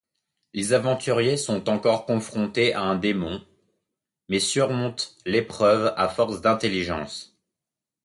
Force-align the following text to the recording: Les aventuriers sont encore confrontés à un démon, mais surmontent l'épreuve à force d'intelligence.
Les 0.55 0.73
aventuriers 0.73 1.37
sont 1.37 1.69
encore 1.69 2.07
confrontés 2.07 2.73
à 2.73 2.81
un 2.81 2.95
démon, 2.95 3.39
mais 4.29 4.39
surmontent 4.39 5.09
l'épreuve 5.27 5.93
à 5.95 6.09
force 6.09 6.41
d'intelligence. 6.41 7.37